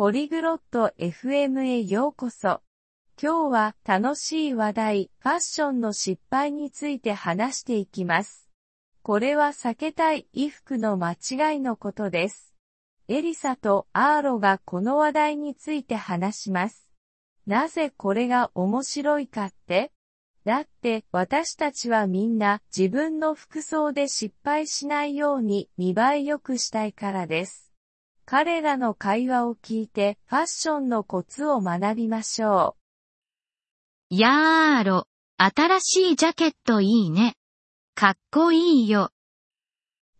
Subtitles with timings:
[0.00, 2.62] ポリグロット FM へようこそ。
[3.22, 8.48] 今日は楽しい話題、ファッションの失敗について話していきます。
[9.02, 12.54] これは避けたい衣服の間違いのことです。
[13.08, 16.88] エリサとアーロがこの話題について話します。
[17.46, 19.92] なぜこれが面白いかって？
[20.46, 27.69] だって私たちはみんな自分の服装で失敗しないように見栄え良くしたいからです。
[28.29, 32.75] 彼らの会話を聞いてファッションのコツを学びましょ
[34.11, 34.15] う。
[34.15, 37.35] やーろ、新しいジャケットいいね。
[37.93, 39.11] かっこいいよ。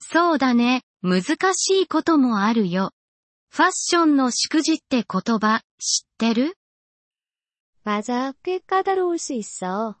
[0.00, 1.22] そうだね、難
[1.54, 2.92] しいこともあるよ。
[3.50, 6.54] ファッションの祝辞って言葉、知ってる
[7.84, 9.96] 맞아꽤까다로울수있어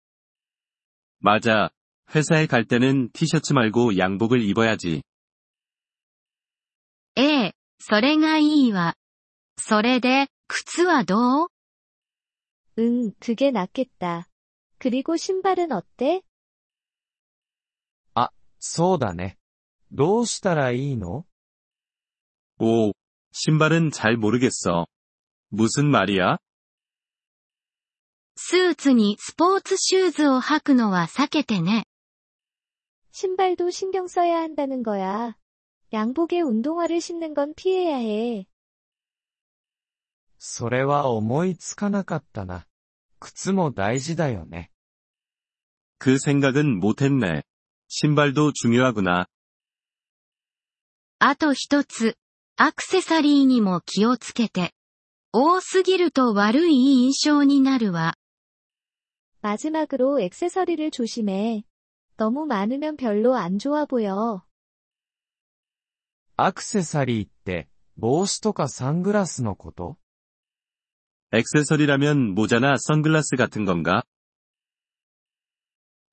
[1.20, 1.70] 맞아.
[2.14, 5.04] 회사에 갈 때는 티셔츠 말고 양복을 입어야지.
[7.16, 8.96] ええ、それがいいわ。
[9.58, 11.48] それで、靴はどう
[12.80, 14.28] 응, 그게 낫겠다.
[14.80, 16.22] 그리고 신발은 어때?
[18.60, 19.38] そうだね。
[19.92, 21.26] どうしたらいいの
[22.60, 22.94] 오,
[23.32, 24.88] 신발은 잘 모르겠어.
[25.50, 26.38] 무슨 말이야?
[28.38, 31.86] スーツにスポーツシューズを履くのは避けてね。
[33.12, 35.38] 신발도 신경 써야 한다는 거야.
[35.94, 38.48] 양복에 운동화를 신는 건 피해야 해.
[40.38, 42.68] それは思いつかなかったな。
[43.20, 44.70] 靴も大事だよね。
[45.98, 47.44] 그 생각은 못했네.
[47.90, 49.28] 신발도 중요하구나.
[51.20, 52.18] あと一つ、
[52.58, 54.74] アクセサリーにも気をつけて。
[55.32, 58.16] 多すぎると悪い印象になるわ。
[59.42, 61.64] 마지막으로 액세서리를 조심해.
[62.16, 64.44] 너무 많으면 별로 안 좋아 보여.
[66.38, 69.98] アクセサリーって、帽子とかサングラスのこと
[71.32, 74.06] 액세서리라면 모자나 선글라스 같은 건가?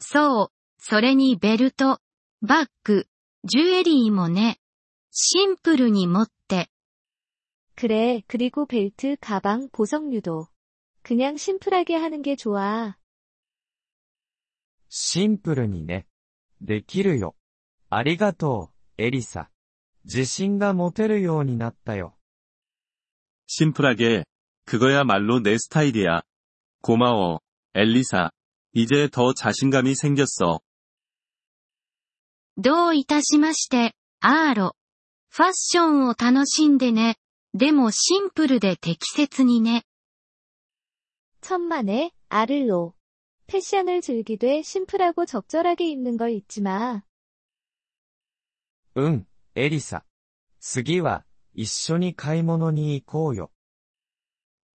[0.01, 0.49] そう、
[0.87, 2.01] それにベルト、
[2.41, 3.07] バッグ、
[3.45, 4.59] ジュエリーもね。
[5.11, 6.69] シンプルに持って、
[7.75, 10.49] 그래, 그리고 벨트, 가방, 보석류도.
[11.03, 12.97] 그냥 심플하게 하는 게 좋아.
[14.89, 16.07] シンプルにね。
[16.61, 17.35] できるよ。
[17.91, 19.51] ありがとう、エリサ。
[20.05, 22.17] 自信が持てるようになったよ。
[23.47, 24.25] 심플하게.
[24.65, 26.23] 그거야말로 내 스타일이야.
[26.83, 27.41] 고마워,
[27.75, 28.31] 엘리사.
[28.75, 30.61] 이제 더 자신감이 생겼어.
[32.57, 34.77] どういたしまして、アーロ。
[35.31, 37.17] ファッションを楽しんでね。
[37.55, 39.83] でもシンプルで適切にね。
[41.41, 42.95] 천만에, 아를로.
[43.47, 47.03] 패션을 즐기되 심플하고 적절하게 입는 걸 잊지 마.
[48.95, 50.05] うん、エリサ。
[50.61, 51.25] 次は、
[51.55, 53.51] 一緒に買い物に行こうよ。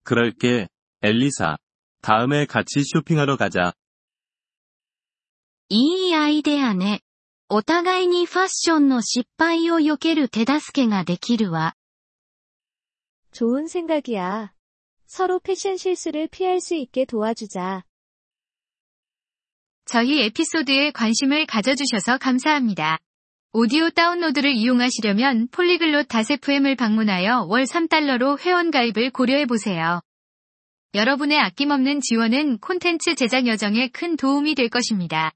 [0.04, 0.68] 그럴게,
[1.02, 1.58] 엘리사.
[2.02, 3.74] 다음에 같이 쇼핑하러 가자.
[5.68, 7.00] いいアイデアね。
[7.50, 11.74] お互いにファッションの失敗を避ける手助けができるわ。
[13.32, 14.52] 좋은 생각이야.
[15.06, 17.84] 서로 패션 실수를 피할 수 있게 도와주자.
[19.84, 22.98] 저희 에피소드에 관심을 가져주셔서 감사합니다.
[23.52, 30.00] 오디오 다운로드를 이용하시려면 폴리글롯 다세프엠을 방문하여 월 3달러로 회원가입을 고려해보세요.
[30.94, 35.32] 여러분의 아낌없는 지원은 콘텐츠 제작 여정에 큰 도움이 될 것입니다.